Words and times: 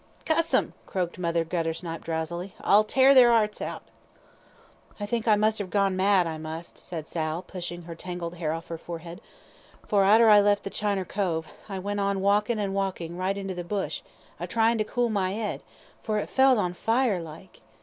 "Cuss 0.25 0.51
'em!" 0.55 0.73
croaked 0.87 1.19
Mother 1.19 1.45
Guttersnipe, 1.45 2.03
drowsily, 2.03 2.55
"I'll 2.61 2.83
tear 2.83 3.13
their 3.13 3.29
'earts 3.29 3.61
out." 3.61 3.83
"I 4.99 5.05
think 5.05 5.27
I 5.27 5.35
must 5.35 5.59
have 5.59 5.69
gone 5.69 5.95
mad, 5.95 6.25
I 6.25 6.39
must," 6.39 6.79
said 6.79 7.07
Sal, 7.07 7.43
pushing 7.43 7.83
her 7.83 7.93
tangled 7.93 8.33
hair 8.37 8.51
off 8.51 8.69
her 8.69 8.79
forehead, 8.79 9.21
"for 9.85 10.03
arter 10.03 10.27
I 10.27 10.39
left 10.41 10.63
the 10.63 10.71
Chiner 10.71 11.07
cove, 11.07 11.45
I 11.69 11.77
went 11.77 11.99
on 11.99 12.19
walkin' 12.19 12.57
and 12.57 12.73
walkin' 12.73 13.15
right 13.15 13.37
into 13.37 13.53
the 13.53 13.63
bush, 13.63 14.01
a 14.39 14.47
tryin' 14.47 14.79
to 14.79 14.83
cool 14.83 15.09
my 15.11 15.35
'ead, 15.35 15.61
for 16.01 16.17
it 16.17 16.31
felt 16.31 16.57
on 16.57 16.73
fire 16.73 17.21
like. 17.21 17.61